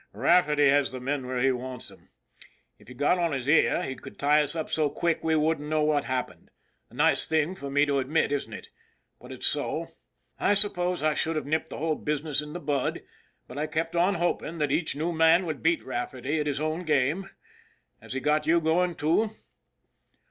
"Rafferty 0.29 0.67
has 0.67 0.91
the 0.91 0.99
men 0.99 1.27
where 1.27 1.37
he 1.39 1.51
wants 1.51 1.89
them. 1.89 2.09
If 2.79 2.87
he 2.87 2.95
got 2.95 3.19
on 3.19 3.33
his 3.33 3.47
ear 3.47 3.83
he 3.83 3.93
could 3.93 4.17
tie 4.17 4.41
us 4.41 4.55
up 4.55 4.67
so 4.67 4.89
quick 4.89 5.23
we 5.23 5.35
wouldn't 5.35 5.69
know 5.69 5.83
what 5.83 6.05
happened. 6.05 6.49
A 6.89 6.95
nice 6.95 7.27
thing 7.27 7.53
for 7.53 7.69
me 7.69 7.85
to 7.85 7.99
admit, 7.99 8.31
isn't 8.31 8.51
it? 8.51 8.69
But 9.19 9.31
it's 9.31 9.45
so. 9.45 9.89
I 10.39 10.55
suppose 10.55 11.03
I 11.03 11.13
should 11.13 11.35
have 11.35 11.45
nipped 11.45 11.69
the 11.69 11.77
whole 11.77 11.93
business 11.93 12.41
in 12.41 12.53
the 12.53 12.59
bud, 12.59 13.03
but 13.47 13.59
I 13.59 13.67
kept 13.67 13.95
on 13.95 14.15
hoping 14.15 14.57
that 14.57 14.71
each 14.71 14.95
new 14.95 15.11
man 15.13 15.45
would 15.45 15.61
beat 15.61 15.85
Rafferty 15.85 16.39
at 16.39 16.47
his 16.47 16.59
own 16.59 16.83
game. 16.83 17.29
Has 18.01 18.13
he 18.13 18.19
got 18.21 18.47
you 18.47 18.59
going, 18.59 18.95
too 18.95 19.29